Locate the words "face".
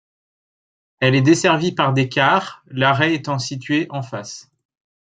4.01-4.49